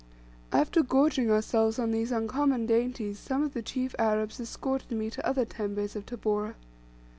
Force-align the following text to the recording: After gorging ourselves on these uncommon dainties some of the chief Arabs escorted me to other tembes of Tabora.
After 0.51 0.81
gorging 0.81 1.29
ourselves 1.29 1.77
on 1.77 1.91
these 1.91 2.11
uncommon 2.11 2.65
dainties 2.65 3.19
some 3.19 3.43
of 3.43 3.53
the 3.53 3.61
chief 3.61 3.93
Arabs 3.99 4.39
escorted 4.39 4.89
me 4.89 5.11
to 5.11 5.23
other 5.23 5.45
tembes 5.45 5.95
of 5.95 6.07
Tabora. 6.07 6.55